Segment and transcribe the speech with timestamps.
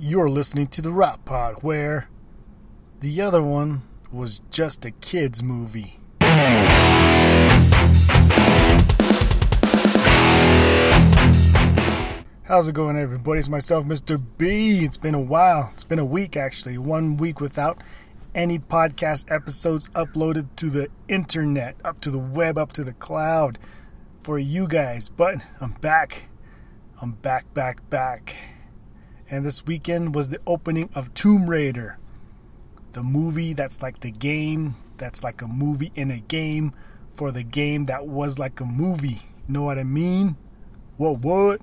[0.00, 2.08] You're listening to the Rot Pod, where
[3.00, 5.98] the other one was just a kid's movie.
[12.44, 13.40] How's it going, everybody?
[13.40, 14.22] It's myself, Mr.
[14.38, 14.84] B.
[14.84, 15.70] It's been a while.
[15.74, 16.78] It's been a week, actually.
[16.78, 17.82] One week without
[18.36, 23.58] any podcast episodes uploaded to the internet, up to the web, up to the cloud
[24.22, 25.08] for you guys.
[25.08, 26.22] But I'm back.
[27.02, 28.36] I'm back, back, back.
[29.30, 31.98] And this weekend was the opening of Tomb Raider,
[32.92, 36.72] the movie that's like the game, that's like a movie in a game
[37.14, 39.20] for the game that was like a movie.
[39.46, 40.36] You know what I mean?
[40.96, 41.60] What, what?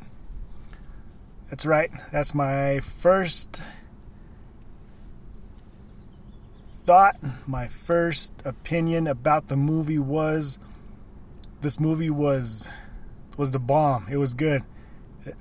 [1.50, 1.92] That's right.
[2.12, 3.62] That's my first
[6.86, 10.60] thought, my first opinion about the movie was
[11.62, 12.70] this movie was
[13.38, 14.08] was the bomb.
[14.10, 14.64] It was good.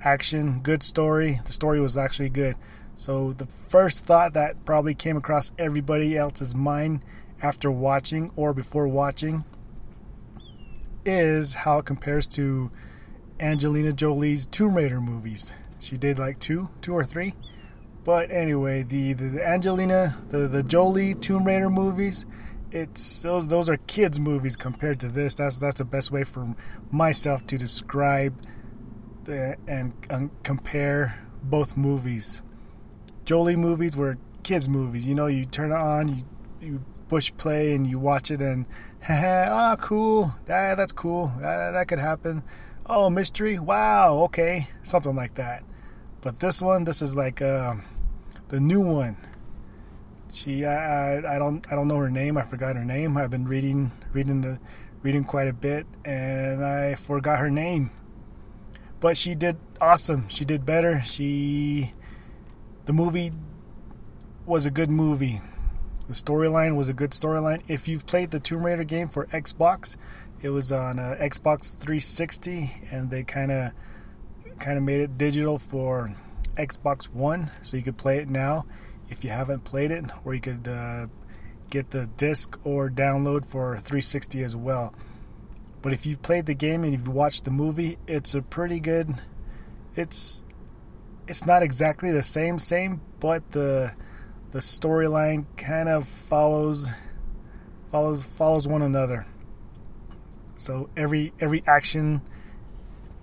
[0.01, 1.39] Action, good story.
[1.45, 2.55] The story was actually good.
[2.95, 7.03] So the first thought that probably came across everybody else's mind
[7.41, 9.43] after watching or before watching
[11.05, 12.71] is how it compares to
[13.39, 15.53] Angelina Jolie's Tomb Raider movies.
[15.79, 17.35] She did like two, two or three.
[18.03, 22.25] But anyway, the, the Angelina, the, the Jolie Tomb Raider movies,
[22.71, 25.35] it's those those are kids movies compared to this.
[25.35, 26.55] That's that's the best way for
[26.91, 28.33] myself to describe
[29.27, 32.41] and, and compare both movies.
[33.25, 35.07] Jolie movies were kids movies.
[35.07, 36.23] You know, you turn it on, you
[36.61, 38.65] you push play and you watch it and
[39.09, 40.35] ah oh, cool.
[40.45, 41.31] That, that's cool.
[41.39, 42.43] That, that could happen.
[42.85, 43.59] Oh, mystery.
[43.59, 44.67] Wow, okay.
[44.83, 45.63] Something like that.
[46.21, 47.75] But this one, this is like uh,
[48.47, 49.17] the new one
[50.35, 52.37] she I, I, I don't I don't know her name.
[52.37, 53.17] I forgot her name.
[53.17, 54.59] I've been reading reading the
[55.01, 57.91] reading quite a bit and I forgot her name.
[59.05, 60.29] But she did awesome.
[60.29, 60.99] She did better.
[61.05, 61.93] She
[62.85, 63.31] the movie
[64.47, 65.41] was a good movie.
[66.07, 67.61] The storyline was a good storyline.
[67.67, 69.95] If you've played the Tomb Raider game for Xbox,
[70.41, 73.73] it was on uh, Xbox 360 and they kind of
[74.57, 76.11] kind of made it digital for
[76.57, 78.65] Xbox One so you could play it now
[79.11, 81.05] if you haven't played it, or you could uh,
[81.69, 84.95] get the disc or download for 360 as well.
[85.85, 89.13] But if you've played the game and you've watched the movie, it's a pretty good.
[89.95, 90.43] It's
[91.27, 93.93] it's not exactly the same same, but the
[94.49, 96.89] the storyline kind of follows
[97.91, 99.27] follows follows one another.
[100.57, 102.21] So every every action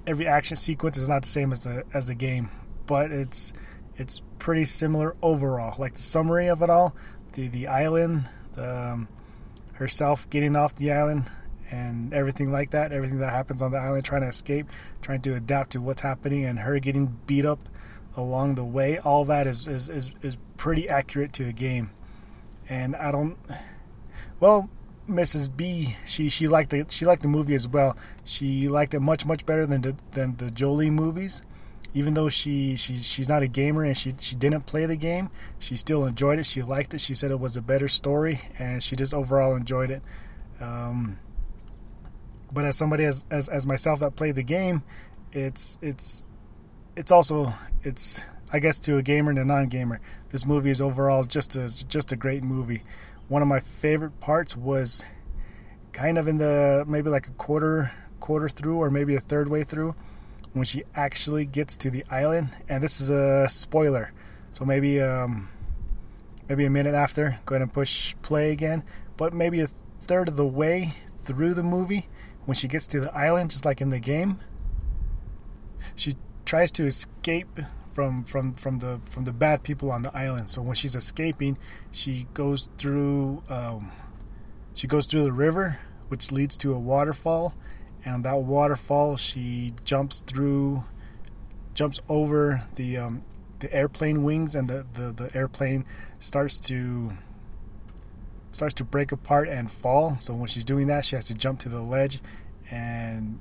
[0.06, 2.49] every action sequence is not the same as the as the game,
[2.87, 3.55] but it's
[3.97, 5.75] it's pretty similar overall.
[5.81, 6.94] Like the summary of it all,
[7.33, 9.09] the the island, um,
[9.73, 11.29] herself getting off the island,
[11.72, 14.66] and everything like that, everything that happens on the island, trying to escape,
[15.00, 17.59] trying to adapt to what's happening, and her getting beat up
[18.16, 18.99] along the way.
[18.99, 21.91] All that is is is, is pretty accurate to the game,
[22.69, 23.37] and I don't.
[24.38, 24.69] Well,
[25.09, 25.55] Mrs.
[25.56, 27.97] B, she she liked the she liked the movie as well.
[28.25, 31.43] She liked it much much better than the, than the Jolie movies
[31.94, 35.31] even though she she's she's not a gamer and she she didn't play the game,
[35.59, 36.47] she still enjoyed it.
[36.47, 37.00] She liked it.
[37.00, 40.03] She said it was a better story, and she just overall enjoyed it.
[40.61, 41.19] Um,
[42.53, 44.83] but as somebody as, as as myself that played the game,
[45.33, 46.29] it's it's
[46.97, 48.21] it's also it's
[48.53, 52.12] I guess to a gamer and a non-gamer, this movie is overall just a just
[52.12, 52.83] a great movie.
[53.29, 55.05] One of my favorite parts was
[55.93, 59.65] kind of in the maybe like a quarter quarter through or maybe a third way
[59.65, 59.95] through
[60.53, 62.51] when she actually gets to the island.
[62.69, 64.12] And this is a spoiler,
[64.53, 65.49] so maybe um,
[66.49, 68.85] maybe a minute after, go ahead and push play again.
[69.17, 69.69] But maybe a
[70.03, 70.93] third of the way
[71.25, 72.09] through the movie,
[72.47, 74.41] when she gets to the island, just like in the game,
[75.95, 77.61] she tries to escape
[77.93, 80.51] from from from the from the bad people on the island.
[80.51, 81.59] So when she's escaping,
[81.91, 83.93] she goes through um,
[84.75, 87.55] she goes through the river, which leads to a waterfall,
[88.05, 90.83] and that waterfall she jumps through
[91.75, 93.23] jumps over the um,
[93.61, 95.85] the airplane wings and the, the, the airplane
[96.19, 97.12] starts to
[98.52, 100.16] starts to break apart and fall.
[100.20, 102.20] So when she's doing that she has to jump to the ledge
[102.70, 103.40] and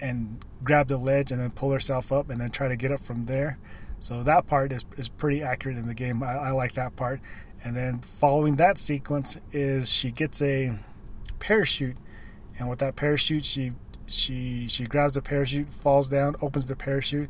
[0.00, 3.00] and grab the ledge and then pull herself up and then try to get up
[3.00, 3.58] from there.
[4.00, 6.22] So that part is, is pretty accurate in the game.
[6.22, 7.20] I, I like that part.
[7.64, 10.78] And then following that sequence is she gets a
[11.40, 11.96] parachute.
[12.58, 13.72] And with that parachute, she
[14.06, 17.28] she she grabs the parachute, falls down, opens the parachute,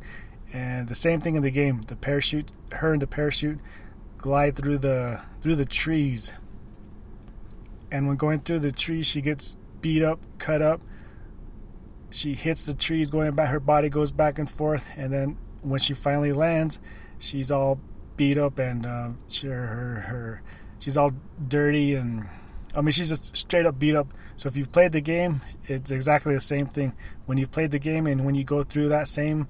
[0.53, 1.81] and the same thing in the game.
[1.87, 3.59] The parachute, her and the parachute
[4.17, 6.33] glide through the through the trees.
[7.91, 10.81] And when going through the trees, she gets beat up, cut up.
[12.11, 13.49] She hits the trees, going back.
[13.49, 16.79] Her body goes back and forth, and then when she finally lands,
[17.19, 17.79] she's all
[18.17, 20.41] beat up and uh, she, her, her
[20.79, 21.11] she's all
[21.47, 22.27] dirty and
[22.75, 24.13] I mean she's just straight up beat up.
[24.35, 26.93] So if you've played the game, it's exactly the same thing.
[27.25, 29.47] When you've played the game and when you go through that same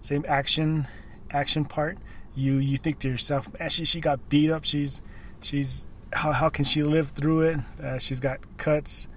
[0.00, 0.88] same action
[1.30, 1.98] action part,
[2.34, 4.64] you you think to yourself, man, she she got beat up.
[4.64, 5.02] She's
[5.40, 7.58] she's how how can she live through it?
[7.82, 9.08] Uh, she's got cuts,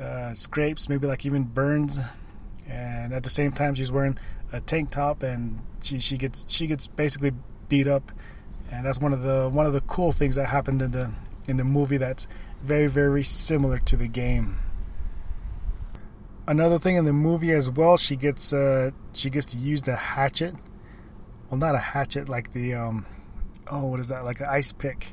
[0.00, 2.00] uh, scrapes, maybe like even burns,
[2.68, 4.18] and at the same time she's wearing
[4.52, 7.32] a tank top and she she gets she gets basically
[7.68, 8.12] beat up,
[8.70, 11.10] and that's one of the one of the cool things that happened in the
[11.48, 12.26] in the movie that's
[12.62, 14.58] very very similar to the game.
[16.48, 19.96] Another thing in the movie as well, she gets uh, she gets to use the
[19.96, 20.54] hatchet.
[21.50, 23.06] Well, not a hatchet like the um,
[23.68, 25.12] oh what is that like an ice pick.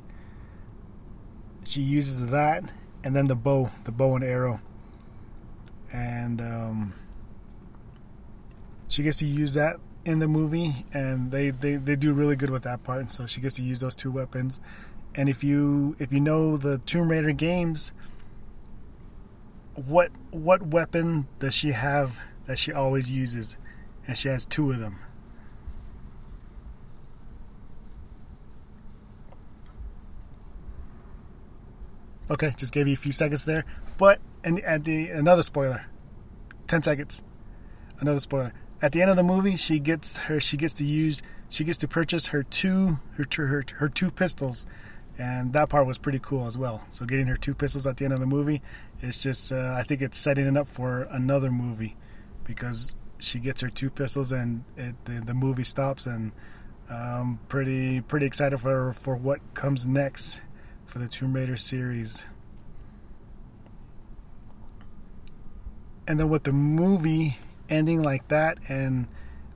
[1.63, 2.71] She uses that
[3.04, 4.62] and then the bow, the bow and arrow,
[5.92, 6.94] and um,
[8.88, 12.50] she gets to use that in the movie, and they, they, they do really good
[12.50, 13.12] with that part.
[13.12, 14.60] So she gets to use those two weapons.
[15.15, 17.92] And if you if you know the Tomb Raider games,
[19.75, 23.57] what what weapon does she have that she always uses?
[24.07, 25.00] And she has two of them.
[32.33, 33.63] Okay, just gave you a few seconds there.
[33.97, 35.85] But and at the another spoiler.
[36.68, 37.21] Ten seconds.
[38.00, 38.53] Another spoiler
[38.83, 41.77] at the end of the movie, she gets her she gets to use she gets
[41.80, 44.65] to purchase her two her her her two pistols,
[45.18, 46.83] and that part was pretty cool as well.
[46.91, 48.62] So getting her two pistols at the end of the movie
[49.01, 51.95] is just uh, I think it's setting it up for another movie
[52.44, 56.33] because she gets her two pistols and it, the, the movie stops and
[56.89, 60.41] um, pretty pretty excited for for what comes next
[60.94, 62.24] for the Tomb Raider series.
[66.06, 69.07] And then with the movie ending like that and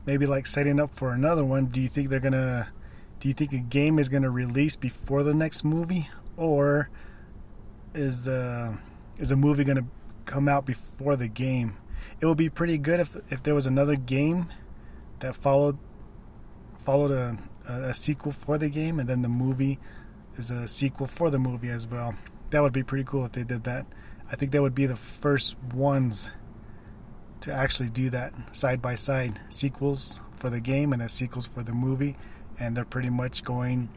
[0.08, 2.72] maybe like setting up for another one, do you think they're gonna?
[3.20, 6.90] Do you think a game is gonna release before the next movie, or
[7.94, 8.76] is the
[9.20, 9.86] is a movie gonna
[10.26, 11.78] come out before the game?
[12.20, 14.50] It would be pretty good if if there was another game
[15.20, 15.78] that followed
[16.84, 17.38] followed a,
[17.68, 19.78] a sequel for the game, and then the movie
[20.38, 22.16] is a sequel for the movie as well.
[22.50, 23.86] That would be pretty cool if they did that.
[24.32, 26.30] I think that would be the first ones
[27.42, 31.64] to actually do that side by side sequels for the game and a sequels for
[31.64, 32.16] the movie.
[32.60, 33.90] And they're pretty much going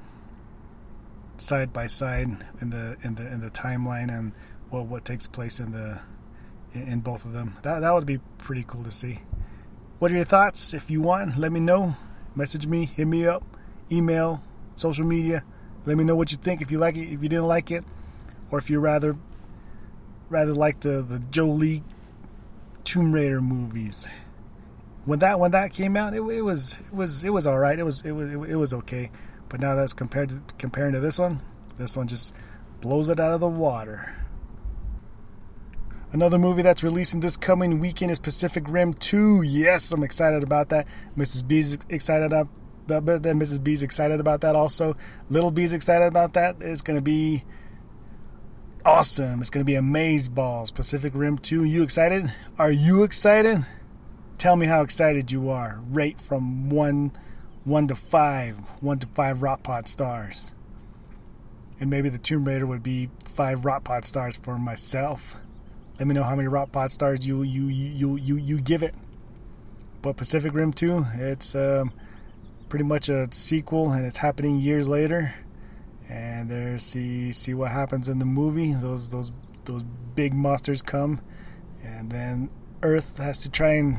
[1.39, 2.29] side by side
[2.61, 4.33] in the in the in the timeline and
[4.69, 6.01] what what takes place in the
[6.75, 7.57] in, both of them.
[7.63, 9.21] That that would be pretty cool to see.
[9.99, 10.75] What are your thoughts?
[10.75, 11.97] If you want let me know.
[12.35, 13.43] Message me hit me up
[13.91, 14.43] email
[14.77, 15.43] social media
[15.87, 17.85] let me know what you think if you like it if you didn't like it
[18.51, 19.17] or if you rather
[20.29, 21.83] rather like the the Jolie
[22.85, 24.07] Tomb Raider movies.
[25.05, 27.79] When that when that came out, it, it was it was it was all right.
[27.79, 29.11] It was it was it was okay.
[29.49, 31.41] But now that's compared to comparing to this one,
[31.77, 32.35] this one just
[32.81, 34.15] blows it out of the water.
[36.13, 39.43] Another movie that's releasing this coming weekend is Pacific Rim 2.
[39.43, 40.89] Yes, I'm excited about that.
[41.17, 41.47] Mrs.
[41.47, 42.49] B's excited about
[42.87, 43.63] but but then Mrs.
[43.63, 44.97] B's excited about that also.
[45.29, 46.57] Little B's excited about that.
[46.61, 47.45] It's going to be
[48.85, 49.41] awesome.
[49.41, 50.71] It's going to be amaze balls.
[50.71, 51.65] Pacific Rim 2.
[51.65, 52.33] You excited?
[52.59, 53.65] Are you excited?
[54.39, 55.81] Tell me how excited you are.
[55.91, 57.13] Rate from 1
[57.65, 58.59] 1 to 5.
[58.81, 60.53] 1 to 5 rot pod stars.
[61.79, 65.37] And maybe the Tomb Raider would be 5 rot pod stars for myself.
[65.99, 68.95] Let me know how many rot pod stars you you you you you give it.
[70.01, 71.93] But Pacific Rim 2, it's um,
[72.71, 75.35] pretty much a sequel and it's happening years later
[76.11, 78.73] and there see see what happens in the movie.
[78.73, 79.31] Those those
[79.65, 79.85] those
[80.15, 81.21] big monsters come,
[81.85, 82.51] and then
[82.83, 83.99] Earth has to try and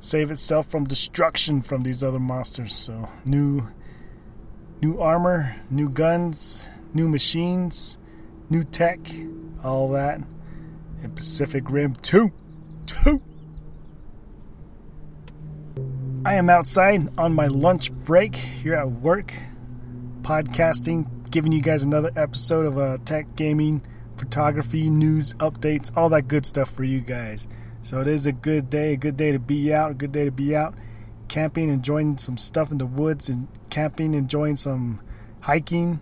[0.00, 2.74] save itself from destruction from these other monsters.
[2.74, 3.68] So new
[4.80, 7.98] new armor, new guns, new machines,
[8.48, 9.00] new tech,
[9.62, 10.20] all that.
[11.02, 12.32] In Pacific Rim 2.
[12.86, 13.22] 2.
[16.26, 19.34] I am outside on my lunch break here at work
[20.22, 23.82] podcasting, giving you guys another episode of uh, tech, gaming,
[24.16, 27.46] photography, news, updates, all that good stuff for you guys.
[27.82, 30.24] So it is a good day, a good day to be out, a good day
[30.24, 30.74] to be out
[31.28, 35.00] camping, enjoying some stuff in the woods, and camping, enjoying some
[35.40, 36.00] hiking,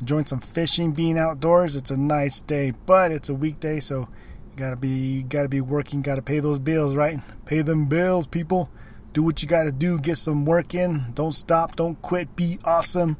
[0.00, 1.76] enjoying some fishing, being outdoors.
[1.76, 4.08] It's a nice day, but it's a weekday, so
[4.56, 7.20] gotta be gotta be working, gotta pay those bills, right?
[7.44, 8.70] Pay them bills, people
[9.14, 11.12] do what you got to do, get some work in.
[11.14, 13.16] Don't stop, don't quit, be awesome.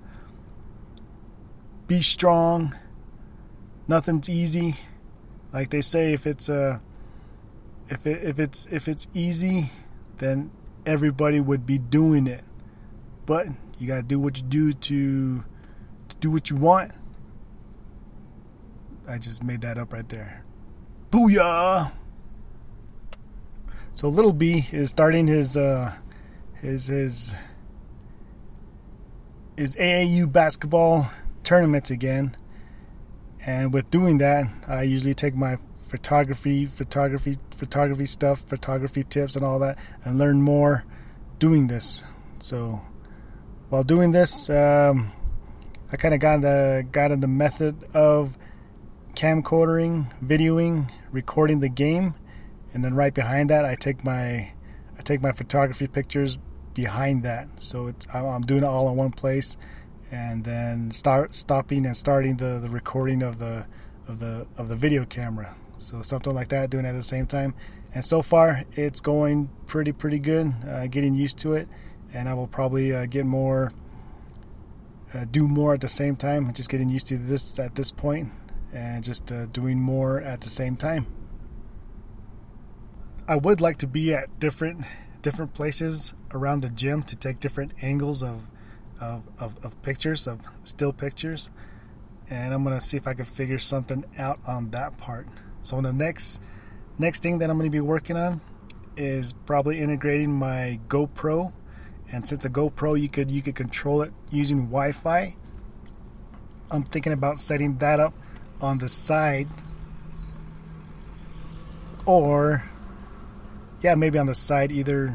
[1.87, 2.75] Be strong.
[3.87, 4.76] Nothing's easy.
[5.53, 6.81] Like they say if it's uh
[7.88, 9.71] if it if it's if it's easy,
[10.19, 10.50] then
[10.85, 12.45] everybody would be doing it.
[13.26, 13.47] but
[13.79, 15.45] you gotta do what you do to,
[16.09, 16.93] to do what you want.
[19.09, 20.43] I just made that up right there.
[21.14, 21.92] Booyah!
[23.92, 25.94] So little B is starting his uh,
[26.54, 27.35] his his
[29.56, 31.09] his AAU basketball
[31.44, 32.37] tournaments again,
[33.47, 39.44] and with doing that, I usually take my photography, photography, photography stuff, photography tips, and
[39.44, 40.85] all that, and learn more
[41.38, 42.02] doing this.
[42.40, 42.83] So
[43.68, 45.12] while doing this, um,
[45.92, 48.37] I kind of got the got in the method of
[49.14, 52.14] camcordering, videoing, recording the game,
[52.73, 54.52] and then right behind that, I take my
[54.99, 56.38] I take my photography pictures
[56.75, 57.49] behind that.
[57.56, 59.56] So it's I'm doing it all in one place,
[60.11, 63.66] and then start stopping and starting the, the recording of the
[64.09, 65.56] of the of the video camera.
[65.78, 67.54] So something like that, doing it at the same time.
[67.94, 70.52] And so far, it's going pretty pretty good.
[70.68, 71.68] Uh, getting used to it,
[72.12, 73.73] and I will probably uh, get more,
[75.12, 76.52] uh, do more at the same time.
[76.52, 78.33] Just getting used to this at this point,
[78.75, 81.07] and just uh, doing more at the same time.
[83.26, 84.85] I would like to be at different
[85.23, 88.47] different places around the gym to take different angles of
[89.00, 91.50] of, of, of pictures of still pictures
[92.28, 95.26] and I'm gonna see if I can figure something out on that part.
[95.62, 96.40] So the next
[96.99, 98.40] next thing that I'm gonna be working on
[98.97, 101.52] is probably integrating my GoPro.
[102.12, 105.37] And since a GoPro you could you could control it using Wi-Fi,
[106.71, 108.14] I'm thinking about setting that up
[108.61, 109.49] on the side
[112.06, 112.62] or
[113.82, 115.14] yeah, maybe on the side, either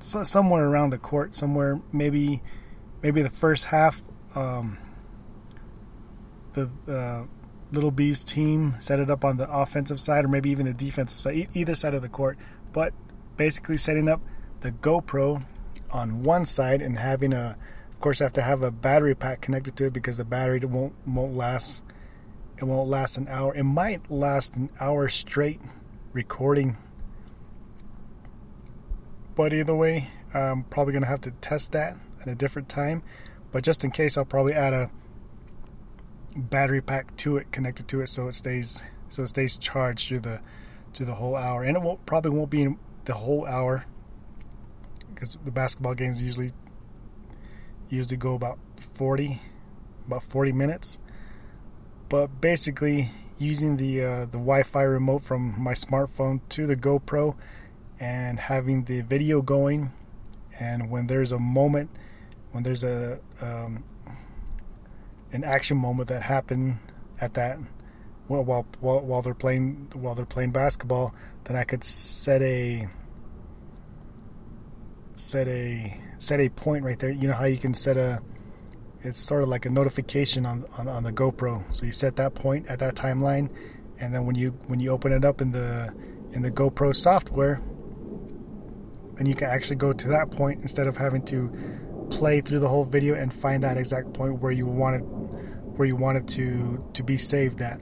[0.00, 2.42] so, somewhere around the court, somewhere maybe
[3.02, 4.02] maybe the first half.
[4.34, 4.78] Um,
[6.52, 7.24] the uh,
[7.72, 11.18] Little B's team set it up on the offensive side, or maybe even the defensive
[11.18, 12.38] side, either side of the court.
[12.72, 12.92] But
[13.36, 14.20] basically, setting up
[14.60, 15.44] the GoPro
[15.90, 17.56] on one side and having a,
[17.96, 20.60] of course, I have to have a battery pack connected to it because the battery
[20.60, 21.82] won't won't last.
[22.58, 23.54] It won't last an hour.
[23.54, 25.62] It might last an hour straight
[26.12, 26.76] recording.
[29.34, 33.02] But either way, I'm probably to have to test that at a different time.
[33.50, 34.90] But just in case, I'll probably add a
[36.36, 40.20] battery pack to it, connected to it, so it stays so it stays charged through
[40.20, 40.40] the
[40.92, 41.62] through the whole hour.
[41.62, 42.68] And it won't probably won't be
[43.06, 43.86] the whole hour
[45.14, 46.50] because the basketball games usually
[47.90, 48.58] usually go about
[48.94, 49.40] 40
[50.06, 50.98] about 40 minutes.
[52.08, 57.36] But basically, using the uh, the Wi-Fi remote from my smartphone to the GoPro
[57.98, 59.92] and having the video going.
[60.58, 61.90] And when there's a moment,
[62.52, 63.84] when there's a um,
[65.32, 66.78] an action moment that happened
[67.20, 67.58] at that
[68.28, 71.14] while, while while they're playing while they're playing basketball,
[71.44, 72.88] then I could set a
[75.14, 77.10] set a set a point right there.
[77.10, 78.22] You know how you can set a
[79.02, 81.62] it's sort of like a notification on, on, on the GoPro.
[81.72, 83.48] So you set that point at that timeline,
[83.98, 85.94] and then when you when you open it up in the
[86.32, 87.62] in the GoPro software,
[89.14, 91.52] then you can actually go to that point instead of having to
[92.10, 95.96] play through the whole video and find that exact point where you wanted where you
[95.96, 97.80] wanted to to be saved at.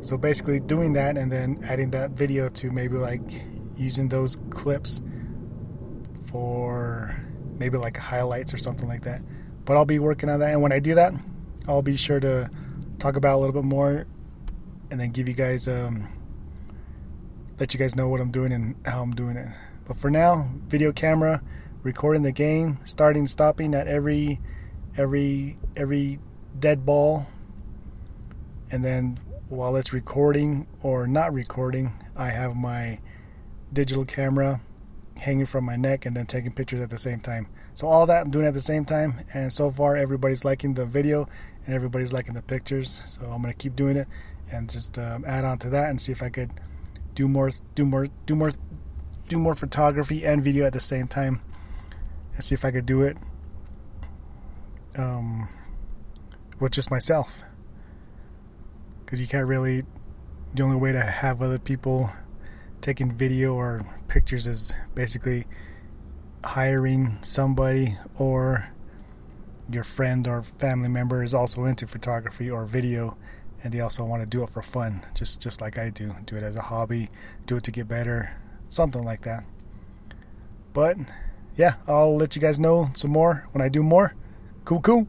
[0.00, 3.22] So basically doing that and then adding that video to maybe like
[3.76, 5.00] using those clips
[6.32, 7.16] for
[7.58, 9.22] maybe like highlights or something like that
[9.64, 10.52] but I'll be working on that.
[10.52, 11.14] And when I do that,
[11.68, 12.50] I'll be sure to
[12.98, 14.06] talk about a little bit more,
[14.90, 16.08] and then give you guys um,
[17.58, 19.48] let you guys know what I'm doing and how I'm doing it.
[19.86, 21.42] But for now, video camera,
[21.82, 24.40] recording the game, starting, stopping at every
[24.96, 26.18] every every
[26.58, 27.26] dead ball,
[28.70, 32.98] and then while it's recording or not recording, I have my
[33.72, 34.60] digital camera
[35.22, 37.46] hanging from my neck and then taking pictures at the same time.
[37.74, 40.84] So all that I'm doing at the same time, and so far everybody's liking the
[40.84, 41.28] video
[41.64, 43.04] and everybody's liking the pictures.
[43.06, 44.08] So I'm gonna keep doing it
[44.50, 46.50] and just um, add on to that and see if I could
[47.14, 48.50] do more, do more, do more,
[49.28, 51.40] do more photography and video at the same time,
[52.34, 53.16] and see if I could do it
[54.96, 55.48] um,
[56.58, 57.42] with just myself.
[59.04, 59.84] Because you can't really.
[60.54, 62.10] The only way to have other people
[62.82, 65.46] taking video or pictures is basically
[66.44, 68.68] hiring somebody or
[69.70, 73.16] your friend or family member is also into photography or video
[73.62, 76.36] and they also want to do it for fun just just like I do do
[76.36, 77.08] it as a hobby
[77.46, 78.36] do it to get better
[78.68, 79.44] something like that.
[80.72, 80.96] But
[81.56, 84.14] yeah I'll let you guys know some more when I do more.
[84.64, 85.06] Cool cool.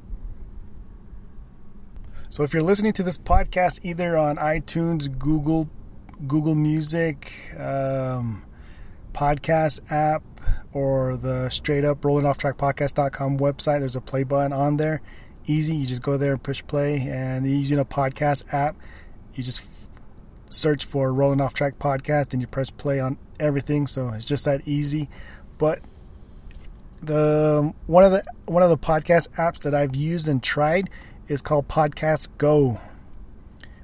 [2.29, 5.67] So if you're listening to this podcast either on iTunes Google
[6.27, 8.43] Google Music um,
[9.13, 10.23] podcast app
[10.73, 13.79] or the straight up rolling off track podcast.com website.
[13.79, 15.01] There's a play button on there.
[15.45, 15.75] Easy.
[15.75, 17.01] You just go there and push play.
[17.09, 18.75] And using a podcast app,
[19.35, 19.67] you just
[20.49, 23.87] search for Rolling Off Track Podcast and you press play on everything.
[23.87, 25.09] So it's just that easy.
[25.57, 25.79] But
[27.01, 30.89] the one of the one of the podcast apps that I've used and tried
[31.27, 32.79] is called Podcast Go.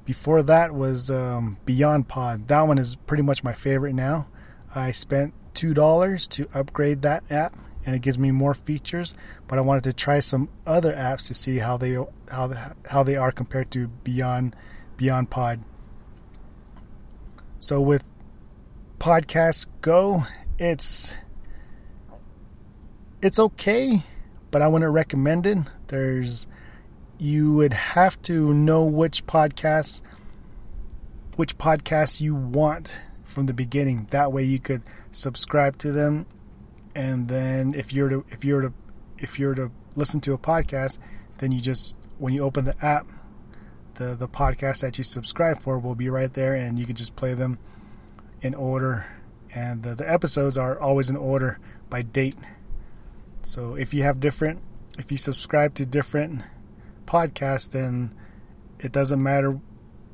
[0.10, 2.48] Before that was um, BeyondPod.
[2.48, 4.28] That one is pretty much my favorite now.
[4.74, 9.14] I spent two dollars to upgrade that app, and it gives me more features.
[9.48, 11.96] But I wanted to try some other apps to see how they
[12.28, 14.56] how how they are compared to Beyond
[14.98, 15.60] Beyond Pod.
[17.60, 18.04] So with
[18.98, 20.24] Podcast Go,
[20.58, 21.16] it's
[23.22, 24.02] it's okay,
[24.50, 25.60] but I wouldn't recommend it.
[25.86, 26.48] There's
[27.20, 30.02] you would have to know which podcasts
[31.36, 34.08] which podcasts you want from the beginning.
[34.10, 36.26] That way you could subscribe to them
[36.96, 38.74] and then if you're to if you're to
[39.18, 40.98] if you're to listen to a podcast,
[41.38, 43.08] then you just when you open the app,
[43.96, 47.16] the the podcast that you subscribe for will be right there and you can just
[47.16, 47.60] play them
[48.42, 49.06] in order
[49.54, 51.60] and the, the episodes are always in order
[51.90, 52.36] by date.
[53.42, 54.62] So if you have different
[54.98, 56.44] if you subscribe to different
[57.10, 58.14] podcast, then
[58.80, 59.60] it doesn't matter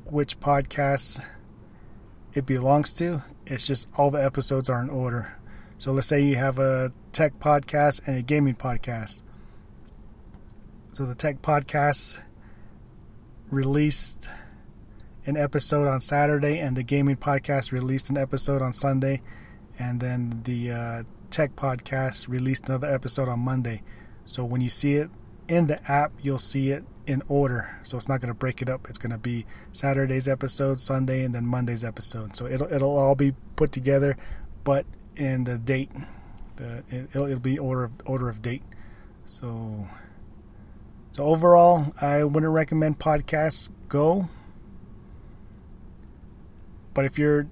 [0.06, 1.22] which podcast
[2.32, 3.22] it belongs to.
[3.46, 5.36] It's just all the episodes are in order.
[5.78, 9.20] So let's say you have a tech podcast and a gaming podcast.
[10.92, 12.18] So the tech podcast
[13.50, 14.28] released
[15.26, 19.20] an episode on Saturday, and the gaming podcast released an episode on Sunday,
[19.78, 23.82] and then the uh, tech podcast released another episode on Monday.
[24.24, 25.10] So when you see it
[25.48, 27.78] in the app, you'll see it in order.
[27.84, 28.86] So it's not going to break it up.
[28.88, 32.36] It's going to be Saturday's episode, Sunday, and then Monday's episode.
[32.36, 34.16] So it'll it'll all be put together,
[34.64, 34.86] but
[35.16, 35.90] in the date,
[36.56, 38.62] the it'll, it'll be order of order of date.
[39.24, 39.88] So
[41.10, 44.28] so overall, I wouldn't recommend podcasts go.
[46.92, 47.46] But if you're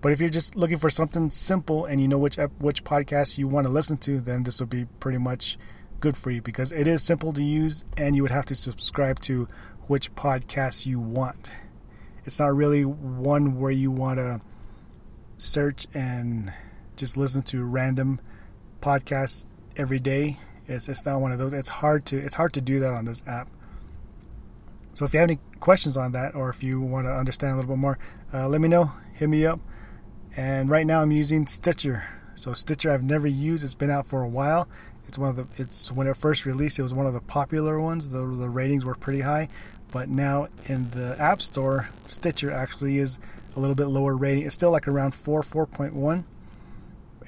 [0.00, 3.48] But if you're just looking for something simple and you know which which podcast you
[3.48, 5.58] want to listen to, then this will be pretty much
[6.00, 9.20] good for you because it is simple to use and you would have to subscribe
[9.20, 9.46] to
[9.86, 11.52] which podcast you want.
[12.24, 14.40] It's not really one where you want to
[15.36, 16.52] search and
[16.96, 18.20] just listen to random
[18.80, 20.38] podcasts every day.
[20.66, 21.52] It's it's not one of those.
[21.52, 23.48] It's hard to it's hard to do that on this app.
[24.94, 27.56] So if you have any questions on that, or if you want to understand a
[27.56, 27.98] little bit more,
[28.32, 28.90] uh, let me know.
[29.14, 29.60] Hit me up
[30.40, 32.02] and right now I'm using Stitcher.
[32.34, 33.62] So Stitcher I've never used.
[33.62, 34.68] It's been out for a while.
[35.06, 35.46] It's one of the.
[35.58, 36.78] It's when it first released.
[36.78, 38.08] It was one of the popular ones.
[38.08, 39.48] The the ratings were pretty high,
[39.92, 43.18] but now in the App Store, Stitcher actually is
[43.54, 44.46] a little bit lower rating.
[44.46, 46.24] It's still like around four, four point one,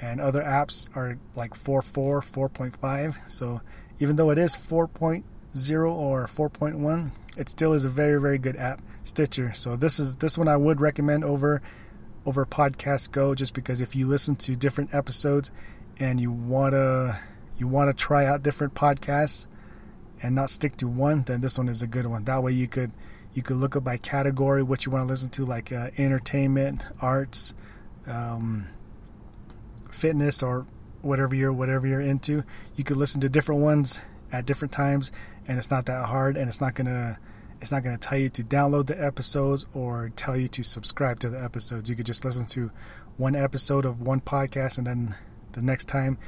[0.01, 3.19] and other apps are like four, four, four point five.
[3.29, 3.61] So
[4.01, 7.91] even though it is four point zero or four point one, it still is a
[7.91, 9.53] very, very good app, Stitcher.
[9.53, 11.61] So this is this one I would recommend over
[12.27, 15.51] over Podcast Go just because if you listen to different episodes
[15.99, 17.19] and you want to
[17.59, 19.47] you want to try out different podcasts
[20.23, 22.25] and not stick to one, then this one is a good one.
[22.25, 22.93] That way you could
[23.35, 26.85] you could look up by category what you want to listen to, like uh, entertainment,
[27.01, 27.55] arts,
[28.07, 28.69] um,
[29.91, 30.67] fitness, or
[31.01, 32.45] whatever you're whatever you're into.
[32.77, 35.13] You could listen to different ones at different times,
[35.49, 37.19] and it's not that hard, and it's not gonna
[37.63, 41.21] it's not going to tell you to download the episodes or tell you to subscribe
[41.21, 41.89] to the episodes.
[41.89, 42.73] You could just listen to
[43.19, 45.15] one episode of one podcast and then
[45.53, 46.19] the next time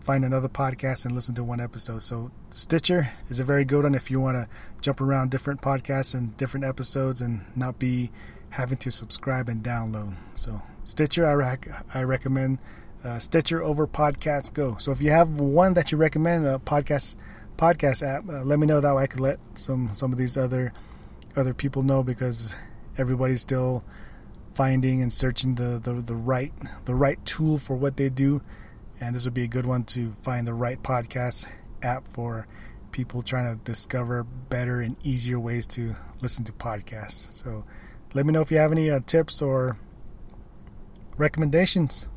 [0.00, 2.02] find another podcast and listen to one episode.
[2.02, 4.48] So Stitcher is a very good one if you want to
[4.80, 8.10] jump around different podcasts and different episodes and not be
[8.48, 10.16] having to subscribe and download.
[10.34, 12.58] So Stitcher, I, rec- I recommend
[13.04, 14.76] uh, Stitcher over Podcast Go.
[14.78, 17.14] So if you have one that you recommend, a uh, podcast
[17.60, 20.38] podcast app, uh, let me know that way I could let some some of these
[20.38, 20.72] other
[21.36, 22.54] other people know because
[22.96, 23.84] everybody's still
[24.54, 26.52] finding and searching the, the, the right
[26.86, 28.42] the right tool for what they do.
[29.00, 31.46] And this would be a good one to find the right podcast
[31.82, 32.46] app for
[32.92, 37.32] people trying to discover better and easier ways to listen to podcasts.
[37.32, 37.64] So
[38.14, 39.76] let me know if you have any uh, tips or
[41.16, 42.08] recommendations.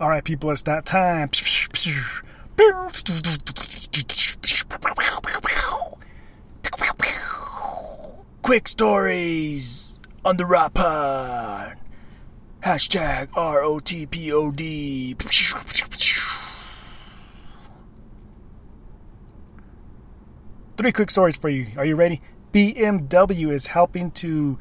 [0.00, 1.30] All right people it's that time
[8.42, 11.76] Quick stories on the Rot Pod.
[12.62, 15.16] Hashtag ROTPOD.
[20.76, 21.66] Three quick stories for you.
[21.76, 22.20] Are you ready?
[22.52, 24.56] BMW is helping to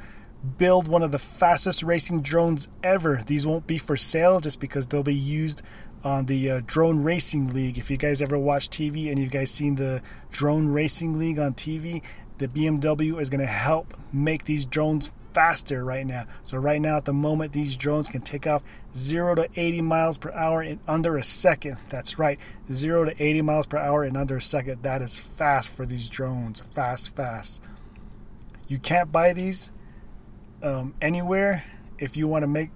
[0.57, 3.21] build one of the fastest racing drones ever.
[3.27, 5.61] These won't be for sale just because they'll be used
[6.03, 7.77] on the uh, Drone Racing League.
[7.77, 11.53] If you guys ever watch TV and you guys seen the Drone Racing League on
[11.53, 12.01] TV,
[12.37, 16.25] the BMW is going to help make these drones faster right now.
[16.43, 18.63] So right now at the moment these drones can take off
[18.95, 21.77] 0 to 80 miles per hour in under a second.
[21.89, 22.39] That's right.
[22.71, 24.83] 0 to 80 miles per hour in under a second.
[24.83, 26.61] That is fast for these drones.
[26.71, 27.61] Fast, fast.
[28.67, 29.71] You can't buy these
[30.63, 31.63] um, anywhere
[31.97, 32.71] if you want to make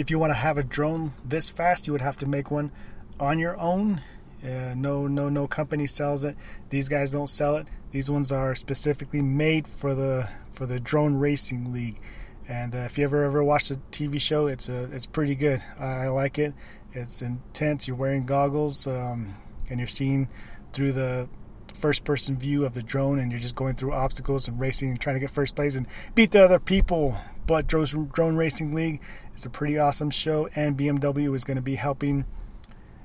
[0.00, 2.72] if you want to have a drone this fast you would have to make one
[3.20, 4.00] on your own.
[4.42, 6.34] Uh, no no no company sells it.
[6.70, 7.68] These guys don't sell it.
[7.92, 12.00] These ones are specifically made for the for the drone racing league.
[12.48, 15.34] And uh, if you ever ever watched the TV show it's a, uh, it's pretty
[15.34, 15.62] good.
[15.78, 16.54] I like it.
[16.94, 17.86] It's intense.
[17.86, 19.34] You're wearing goggles um,
[19.68, 20.28] and you're seeing
[20.72, 21.28] through the
[21.74, 25.00] first person view of the drone and you're just going through obstacles and racing and
[25.00, 27.16] trying to get first place and beat the other people.
[27.46, 29.00] But Drone Racing League
[29.40, 32.26] is a pretty awesome show, and BMW is going to be helping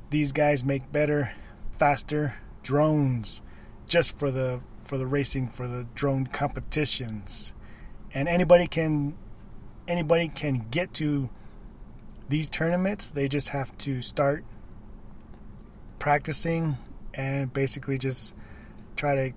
[0.10, 1.32] these guys make better,
[1.80, 3.42] faster drones
[3.88, 7.54] just for the for the racing for the drone competitions.
[8.14, 9.16] And anybody can
[9.88, 11.30] anybody can get to
[12.28, 13.08] these tournaments.
[13.08, 14.44] They just have to start
[16.00, 16.78] practicing
[17.14, 18.36] and basically just
[18.98, 19.34] try to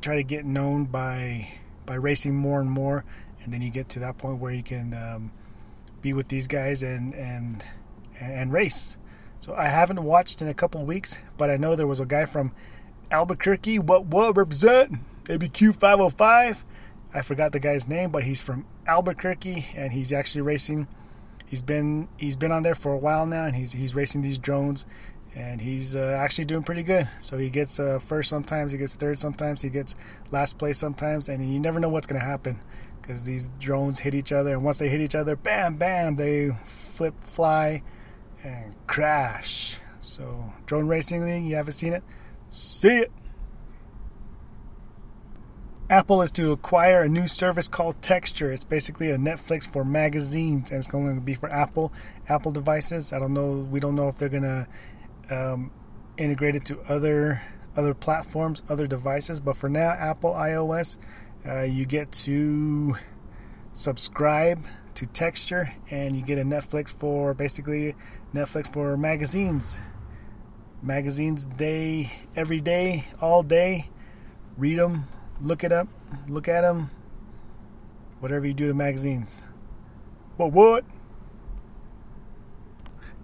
[0.00, 1.48] try to get known by
[1.84, 3.04] by racing more and more,
[3.42, 5.30] and then you get to that point where you can um,
[6.02, 7.64] be with these guys and and
[8.20, 8.96] and race.
[9.40, 12.26] So I haven't watched in a couple weeks, but I know there was a guy
[12.26, 12.52] from
[13.10, 13.78] Albuquerque.
[13.78, 16.64] What what represent ABQ 505?
[17.14, 20.88] I forgot the guy's name, but he's from Albuquerque and he's actually racing.
[21.46, 24.38] He's been he's been on there for a while now, and he's he's racing these
[24.38, 24.84] drones
[25.34, 27.08] and he's uh, actually doing pretty good.
[27.20, 29.94] So he gets uh, first sometimes, he gets third sometimes, he gets
[30.30, 32.60] last place sometimes, and you never know what's going to happen
[33.08, 36.50] because these drones hit each other, and once they hit each other, bam, bam, they
[36.64, 37.82] flip, fly,
[38.44, 39.78] and crash.
[39.98, 42.04] So drone racing league, you haven't seen it?
[42.48, 43.12] See it.
[45.88, 48.52] Apple is to acquire a new service called Texture.
[48.52, 51.94] It's basically a Netflix for magazines, and it's going to be for Apple
[52.28, 53.14] Apple devices.
[53.14, 53.66] I don't know.
[53.70, 54.68] We don't know if they're going to
[55.30, 55.70] um,
[56.18, 57.40] it to other
[57.74, 59.40] other platforms, other devices.
[59.40, 60.98] But for now, Apple iOS,
[61.48, 62.94] uh, you get to
[63.72, 67.94] subscribe to Texture, and you get a Netflix for basically
[68.34, 69.78] Netflix for magazines.
[70.82, 73.88] Magazines day every day, all day.
[74.56, 75.06] Read them,
[75.40, 75.88] look it up,
[76.28, 76.90] look at them.
[78.20, 79.44] Whatever you do to magazines.
[80.36, 80.84] What what?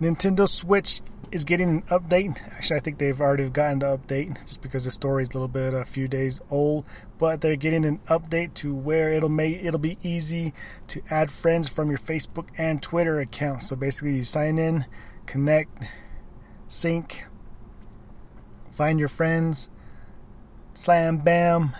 [0.00, 2.40] Nintendo Switch is getting an update.
[2.52, 5.48] Actually, I think they've already gotten the update just because the story is a little
[5.48, 6.84] bit a few days old.
[7.18, 10.52] But they're getting an update to where it'll make it'll be easy
[10.88, 13.68] to add friends from your Facebook and Twitter accounts.
[13.68, 14.84] So basically, you sign in,
[15.26, 15.84] connect,
[16.66, 17.24] sync,
[18.72, 19.68] find your friends,
[20.74, 21.76] slam bam,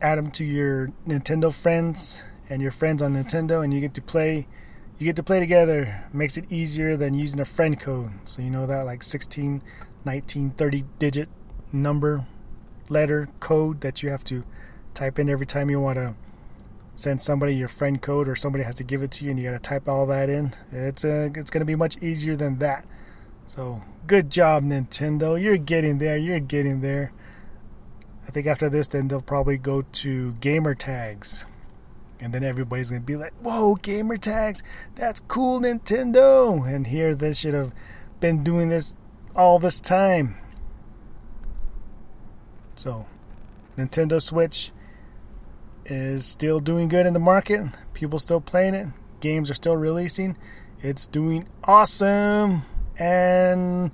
[0.00, 4.02] add them to your Nintendo friends and your friends on Nintendo, and you get to
[4.02, 4.46] play
[4.98, 6.04] you get to play together.
[6.12, 8.12] Makes it easier than using a friend code.
[8.24, 9.60] So you know that like 16,
[10.04, 11.28] 19, 30 digit
[11.72, 12.24] number,
[12.92, 14.44] letter, code that you have to
[14.94, 16.14] type in every time you want to
[16.94, 19.50] send somebody your friend code or somebody has to give it to you and you
[19.50, 20.54] got to type all that in.
[20.70, 22.84] It's uh, it's going to be much easier than that.
[23.46, 25.42] So, good job Nintendo.
[25.42, 26.16] You're getting there.
[26.16, 27.12] You're getting there.
[28.26, 31.44] I think after this then they'll probably go to gamer tags
[32.20, 34.62] and then everybody's gonna be like, "Whoa, gamer tags!
[34.94, 37.74] That's cool, Nintendo!" And here they should have
[38.20, 38.96] been doing this
[39.34, 40.36] all this time.
[42.82, 43.06] So,
[43.78, 44.72] Nintendo Switch
[45.86, 47.64] is still doing good in the market.
[47.94, 48.88] People still playing it.
[49.20, 50.36] Games are still releasing.
[50.80, 52.62] It's doing awesome.
[52.98, 53.92] And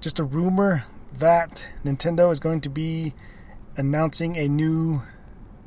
[0.00, 0.84] just a rumor
[1.18, 3.12] that Nintendo is going to be
[3.76, 5.02] announcing a new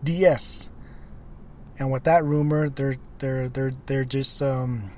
[0.04, 0.72] DS.
[1.78, 4.90] And with that rumor, they're they're they're they're just um,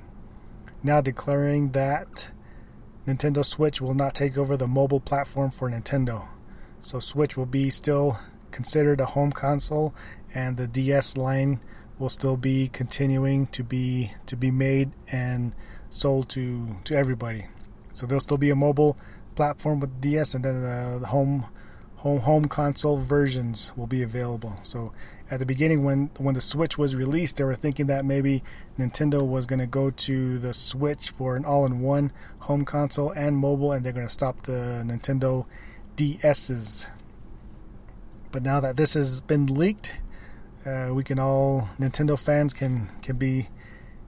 [0.82, 2.28] now declaring that
[3.06, 6.26] Nintendo Switch will not take over the mobile platform for Nintendo.
[6.80, 8.18] So Switch will be still
[8.50, 9.94] considered a home console,
[10.34, 11.60] and the DS line
[11.98, 15.54] will still be continuing to be to be made and
[15.88, 17.46] sold to to everybody.
[17.92, 18.98] So there'll still be a mobile
[19.36, 21.46] platform with DS, and then the home
[21.96, 24.58] home home console versions will be available.
[24.62, 24.92] So
[25.30, 28.44] at the beginning when when the Switch was released, they were thinking that maybe
[28.78, 33.72] Nintendo was going to go to the Switch for an all-in-one home console and mobile
[33.72, 35.44] and they're going to stop the Nintendo
[35.96, 36.86] DS's.
[38.30, 39.92] But now that this has been leaked,
[40.64, 43.48] uh, we can all Nintendo fans can can be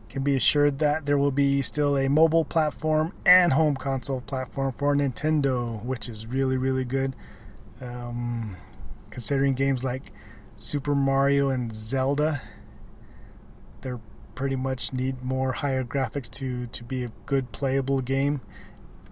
[0.09, 4.73] can be assured that there will be still a mobile platform and home console platform
[4.73, 7.17] for Nintendo, which is really really good.
[7.81, 8.57] Um,
[9.11, 10.13] considering games like
[10.59, 12.43] Super Mario and Zelda,
[13.81, 14.01] they're
[14.35, 18.41] pretty much need more higher graphics to to be a good playable game,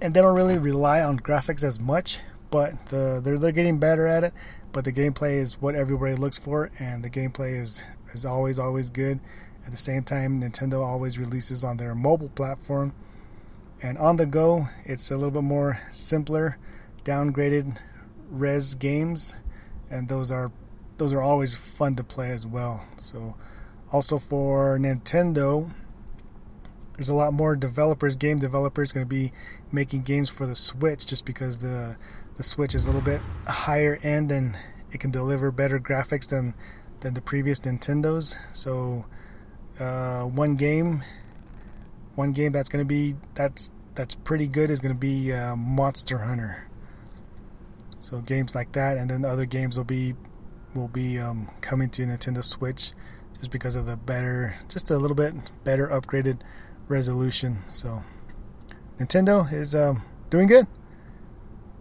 [0.00, 2.18] and they don't really rely on graphics as much.
[2.50, 4.34] But the they're they're getting better at it.
[4.72, 7.82] But the gameplay is what everybody looks for, and the gameplay is
[8.12, 9.20] is always always good.
[9.64, 12.92] At the same time, Nintendo always releases on their mobile platform,
[13.80, 16.58] and on the go, it's a little bit more simpler,
[17.04, 17.78] downgraded
[18.30, 19.36] res games,
[19.90, 20.50] and those are
[20.98, 22.86] those are always fun to play as well.
[22.96, 23.34] So,
[23.92, 25.72] also for Nintendo,
[26.94, 29.32] there's a lot more developers, game developers, going to be
[29.70, 31.96] making games for the Switch, just because the
[32.36, 34.58] the Switch is a little bit higher end and
[34.92, 36.54] it can deliver better graphics than
[37.00, 38.36] than the previous Nintendos.
[38.52, 39.04] So
[39.78, 41.02] uh, one game,
[42.14, 45.56] one game that's going to be that's that's pretty good is going to be uh,
[45.56, 46.66] Monster Hunter.
[47.98, 50.14] So games like that, and then other games will be
[50.76, 52.92] will be um, coming to Nintendo Switch
[53.38, 55.34] just because of the better, just a little bit
[55.64, 56.40] better upgraded
[56.88, 57.62] resolution.
[57.68, 58.02] So
[58.98, 60.66] Nintendo is um, doing good.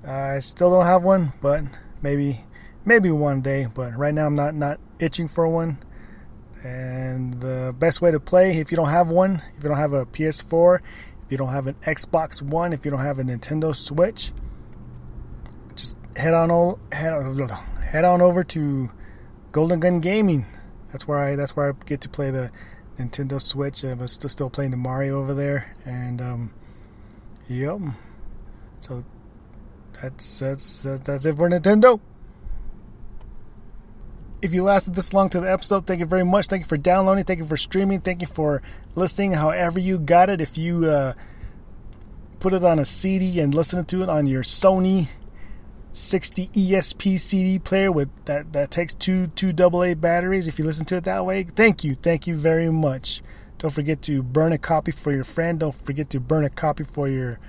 [0.06, 1.64] I still don't have one, but
[2.02, 2.42] maybe
[2.84, 3.68] maybe one day.
[3.74, 5.80] But right now I'm not not itching for one.
[6.64, 9.94] And the best way to play, if you don't have one, if you don't have
[9.94, 13.76] a PS4, if you don't have an Xbox One, if you don't have a Nintendo
[13.76, 14.32] Switch,
[15.76, 17.14] just head on all head
[17.96, 18.92] head on over to
[19.54, 20.46] Golden Gun Gaming.
[20.92, 22.52] That's where I that's where I get to play the
[23.00, 23.84] Nintendo Switch.
[23.84, 26.54] I'm still still playing the Mario over there, and um,
[27.48, 27.80] yep.
[28.82, 29.04] So
[30.02, 32.00] that's that's that's it for Nintendo.
[34.42, 36.48] If you lasted this long to the episode, thank you very much.
[36.48, 37.24] Thank you for downloading.
[37.24, 38.02] Thank you for streaming.
[38.02, 38.62] Thank you for
[38.94, 39.32] listening.
[39.32, 41.14] However you got it, if you uh,
[42.40, 45.08] put it on a CD and listen to it on your Sony
[45.96, 50.48] 60 ESP CD player with that that takes two two AA batteries.
[50.48, 53.22] If you listen to it that way, thank you, thank you very much.
[53.58, 55.60] Don't forget to burn a copy for your friend.
[55.60, 57.40] Don't forget to burn a copy for your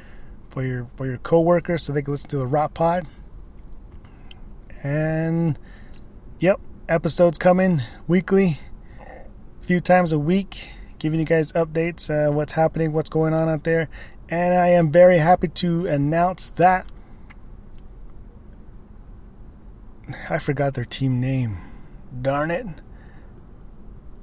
[0.49, 3.07] for your for your coworkers so they can listen to the Rot Pod.
[4.83, 5.59] And
[6.39, 8.59] yep, episodes coming weekly,
[9.01, 13.49] a few times a week, giving you guys updates, uh, what's happening, what's going on
[13.49, 13.89] out there.
[14.29, 16.87] And I am very happy to announce that
[20.31, 21.59] I forgot their team name.
[22.23, 22.67] Darn it.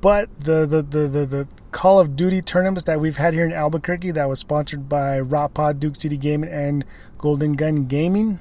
[0.01, 3.53] But the, the, the, the, the Call of Duty tournaments that we've had here in
[3.53, 6.85] Albuquerque that was sponsored by Rot Pod, Duke City Gaming, and
[7.17, 8.39] Golden Gun Gaming.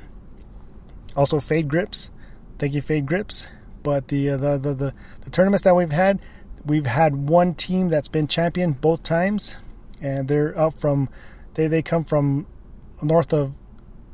[1.17, 2.11] Also Fade Grips.
[2.59, 3.47] Thank you, Fade Grips.
[3.83, 6.21] But the, uh, the, the, the, the tournaments that we've had,
[6.65, 9.55] we've had one team that's been champion both times.
[10.01, 11.09] And they're up from,
[11.55, 12.47] they, they come from
[13.01, 13.53] north of,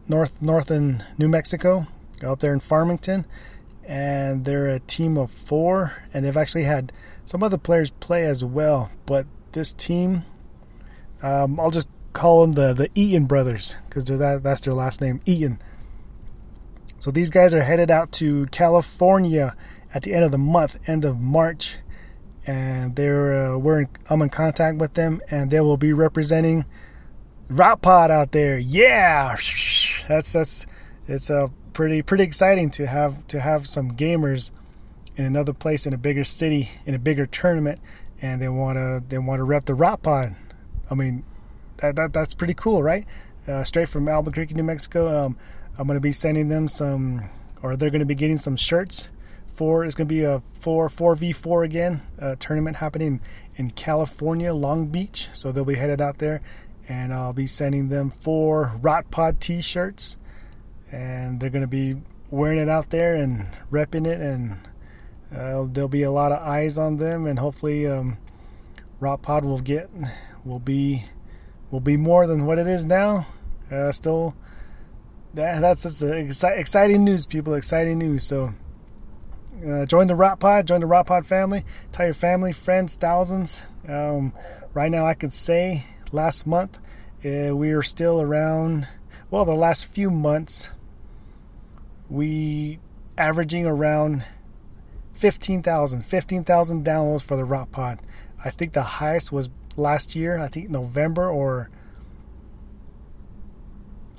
[0.06, 1.86] north, north in New Mexico,
[2.24, 3.24] up there in Farmington
[3.88, 6.92] and they're a team of four, and they've actually had
[7.24, 8.90] some other players play as well.
[9.06, 10.24] But this team,
[11.22, 15.20] um, I'll just call them the the Eaton brothers because that that's their last name,
[15.24, 15.58] Eaton.
[16.98, 19.56] So these guys are headed out to California
[19.94, 21.78] at the end of the month, end of March,
[22.46, 26.66] and they're uh, we're in, I'm in contact with them, and they will be representing
[27.48, 28.58] Rot Pod out there.
[28.58, 29.36] Yeah,
[30.06, 30.66] that's that's
[31.06, 34.50] it's a pretty pretty exciting to have to have some gamers
[35.16, 37.78] in another place in a bigger city in a bigger tournament,
[38.20, 40.34] and they want to they want to rep the Rot Pod.
[40.90, 41.22] I mean,
[41.76, 43.06] that, that that's pretty cool, right?
[43.46, 45.26] Uh, straight from Albuquerque, New Mexico.
[45.26, 45.38] Um,
[45.78, 47.22] I'm going to be sending them some,
[47.62, 49.08] or they're going to be getting some shirts.
[49.46, 53.20] For it's going to be a four four v four again uh, tournament happening
[53.54, 55.28] in California, Long Beach.
[55.32, 56.40] So they'll be headed out there,
[56.88, 60.16] and I'll be sending them four Rot Pod T-shirts
[60.90, 61.96] and they're going to be
[62.30, 64.52] wearing it out there and repping it, and
[65.34, 68.18] uh, there'll be a lot of eyes on them, and hopefully, um,
[69.00, 69.90] Rot Pod will get
[70.44, 71.04] will be
[71.70, 73.26] will be more than what it is now.
[73.70, 74.34] Uh, still,
[75.34, 77.54] that, that's just exci- exciting news, people.
[77.54, 78.24] Exciting news.
[78.24, 78.54] So.
[79.66, 81.64] Uh, join the Rot Pod, join the Rot Pod family.
[81.90, 83.60] Tell your family, friends, thousands.
[83.88, 84.32] Um,
[84.72, 86.78] right now, I can say last month
[87.24, 88.86] uh, we are still around.
[89.30, 90.68] Well, the last few months
[92.08, 92.78] we
[93.16, 94.24] averaging around
[95.14, 97.98] 15,000 15,000 downloads for the Rot Pod.
[98.42, 101.70] I think the highest was last year, I think November or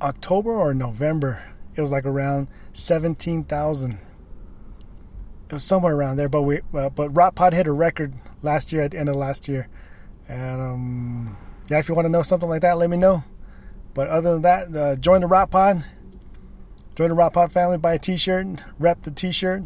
[0.02, 1.44] October or November.
[1.76, 4.00] It was like around 17,000
[5.50, 6.30] it was somewhere around there.
[6.30, 9.16] But we uh, but Rot Pod hit a record last year at the end of
[9.16, 9.68] last year,
[10.28, 11.38] and um,
[11.70, 13.24] yeah, if you want to know something like that, let me know.
[13.94, 15.84] But other than that, uh, join the Rot Pod.
[17.00, 17.78] Join the Rot Pod family.
[17.78, 18.62] Buy a T-shirt.
[18.78, 19.64] Rep the T-shirt.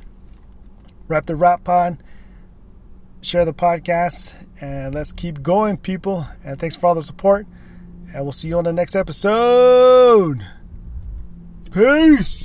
[1.08, 1.98] Rep the Rot Pod.
[3.24, 6.28] Share the podcast, and let's keep going, people.
[6.44, 7.48] And thanks for all the support.
[8.14, 10.46] And we'll see you on the next episode.
[11.72, 12.43] Peace.